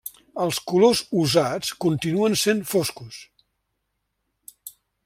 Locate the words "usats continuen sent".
1.25-2.65